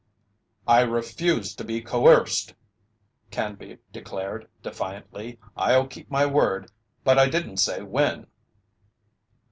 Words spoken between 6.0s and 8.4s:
my word, but I didn't say when."